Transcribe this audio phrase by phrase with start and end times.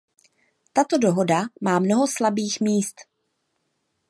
[0.73, 3.01] Tato dohoda má mnoho slabých míst.